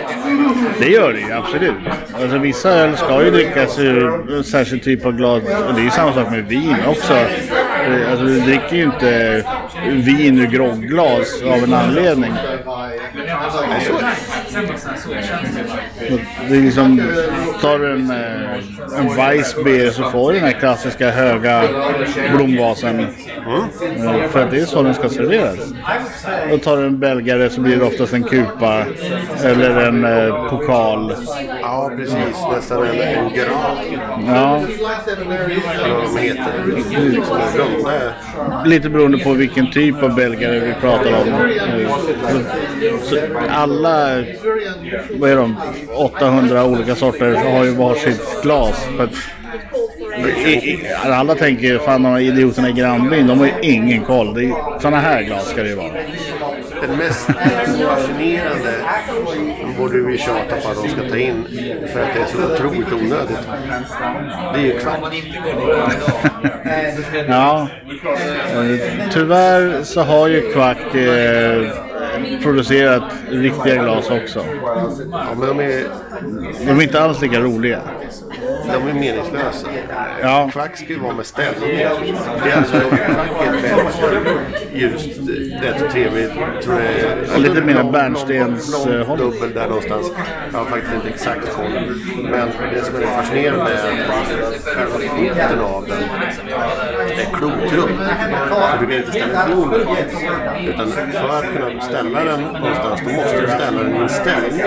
[0.80, 1.74] Det gör det ju, absolut.
[2.22, 5.44] Alltså, vissa öl ska ju drickas ur en särskild typ av glas.
[5.67, 7.13] Och det är ju samma sak med vin också.
[7.13, 9.44] Eh, Alltså, du dricker ju inte
[9.89, 12.34] vin ur grogglas av en anledning.
[16.00, 16.20] Det.
[16.50, 17.02] Det är liksom,
[17.62, 21.63] tar du en, eh, en Weissbier så får du den här klassiska höga
[22.36, 23.00] blomvasen.
[23.00, 25.74] Eh, För att det är så den ska serveras.
[26.52, 28.86] Och tar du en belgare så blir det oftast en kupa
[29.44, 31.15] eller en eh, pokal.
[31.62, 32.15] Ja, precis.
[32.56, 33.78] Nästan en, en gran.
[34.28, 34.62] Ja,
[36.13, 36.54] vad heter.
[37.58, 38.13] Runda
[38.65, 41.54] lite beroende på vilken typ av belgare vi pratar om.
[43.04, 43.17] Så
[43.50, 44.24] alla,
[45.20, 45.56] vad är de,
[45.96, 48.88] 800 olika sorter har ju varsitt glas.
[50.46, 54.54] I, alla tänker fan de här idioterna i grannbyn, de har ju ingen koll.
[54.82, 55.91] Sådana här glas ska det ju vara.
[56.82, 57.26] Den mest
[57.86, 58.74] fascinerande
[59.78, 61.44] borde vi tjata på att de ska ta in
[61.94, 63.38] för att det är så otroligt onödigt.
[64.53, 64.99] Det är ju kvack.
[67.28, 67.68] Ja,
[69.14, 71.70] tyvärr så har ju Kvack eh,
[72.43, 74.45] producerat riktiga glas också.
[75.12, 75.84] Ja, men de är,
[76.66, 77.80] De är inte alls lika roliga.
[78.68, 79.68] De är meningslösa.
[80.22, 80.49] Ja.
[80.52, 81.70] Kvack ska ju vara med ställning.
[82.43, 85.20] Det är alltså kvack är väldigt ljust,
[85.62, 86.32] rätt trevligt.
[86.64, 89.18] Tror det är Lite mer lång- eh, håll.
[89.18, 90.12] dubbel där någonstans.
[90.52, 91.66] Jag har faktiskt inte exakt koll.
[92.24, 96.04] Men det som är fascinerande är att själva foten av den
[97.20, 97.99] är klotrund.
[98.80, 99.74] Du vill inte ställa den.
[100.68, 104.62] Utan för att kunna ställa den någonstans, då måste du ställa den i en ställning.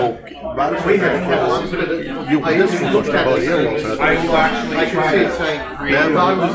[0.00, 0.18] Och
[0.56, 3.98] varför det gjordes från första början för att
[5.90, 6.48] när man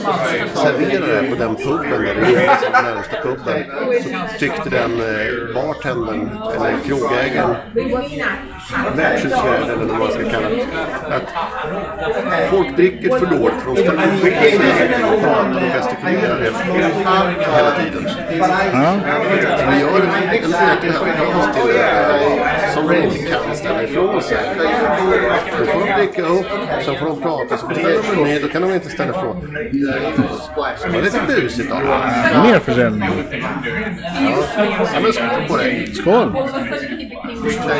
[0.54, 3.64] serverade på den puben där det gjordes, den närmsta puben,
[4.04, 7.56] så tyckte den eh, bartendern, eller krogägaren,
[8.96, 10.66] värdshutsvärden eller vad man ska kalla det,
[11.16, 16.42] att folk dricker för dåligt för de ställer upp sig och pratar och gestikulerar
[17.56, 18.08] hela tiden.
[18.74, 19.00] Ja.
[19.58, 21.08] Så vi gör en till det som
[22.90, 24.38] inte kan ställa ifrån sig.
[25.60, 26.46] Då får de dricka upp,
[26.86, 29.54] sen får de prata, så beställer de ner, då kan de inte ställa ifrån.
[30.84, 31.80] Det var lite busigt av.
[32.44, 33.10] Mer försäljning.
[34.94, 35.92] Ja, men skål på dig.
[35.94, 36.36] Skål!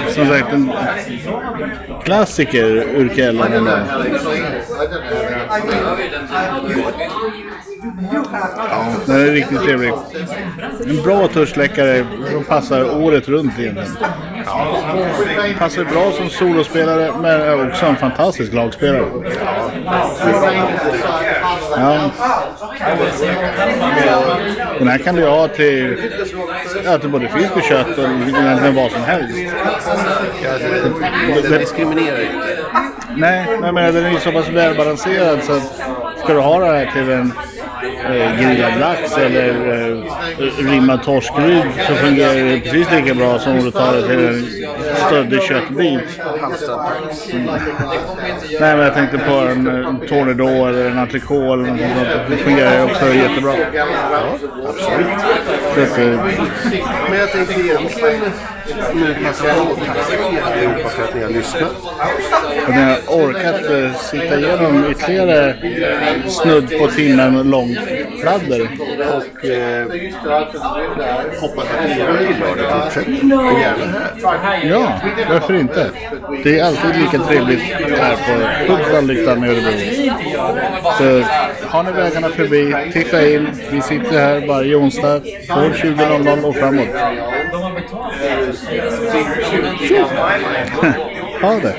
[0.10, 0.72] Som sagt, en
[2.04, 3.72] klassiker ur Källan ändå.
[8.12, 9.94] Ja, den är riktigt trevlig.
[10.88, 13.98] En bra törstsläckare som passar året runt egentligen.
[15.60, 19.06] Passar bra som solospelare men är också en fantastisk lagspelare.
[21.78, 22.12] Ja.
[24.80, 25.98] Den här kan du ha till,
[26.86, 29.38] ja, till både fisk och kött och egentligen vad som helst.
[31.50, 32.58] Det diskriminerar inte.
[33.16, 35.64] Nej, men jag menar den är ju så pass välbalanserad så att
[36.24, 37.34] ska du ha det här till en
[38.06, 43.66] eh, grillad lax eller eh, rimmad torskrygg så fungerar det precis lika bra som om
[43.66, 44.46] du tar det till en
[44.96, 46.02] stöddig köttbit.
[46.42, 47.34] Halmstad-tax.
[48.60, 52.30] Nej, men jag tänkte på en, en tournedos eller en entrecote eller något sånt.
[52.30, 53.54] Det fungerar ju också jättebra.
[53.74, 53.86] Ja,
[54.70, 55.08] absolut.
[55.76, 55.98] Så att,
[57.10, 58.22] Men jag tänkte egentligen
[58.94, 61.72] nu passa på att tacka er allihopa för att ni har lyssnat.
[62.68, 65.56] Och ni har orkat eh, sitta igenom ytterligare
[66.28, 67.78] snudd på timmen lång
[68.22, 68.70] fladder.
[69.18, 69.88] Och eh,
[71.42, 72.14] hoppas att ni gör
[72.58, 73.52] det fortsätter.
[73.52, 74.70] Och gärna här.
[74.70, 74.81] Ja,
[75.30, 75.90] varför inte?
[76.44, 77.62] Det är alltid lika trevligt
[78.00, 78.32] här på
[78.74, 79.72] Hudiksvallyktan liksom, i Örebro.
[80.98, 81.24] Så
[81.68, 83.48] har ni vägarna förbi, titta in.
[83.72, 86.88] Vi sitter här varje onsdag från 20.00 och framåt.
[91.42, 91.76] Ha det!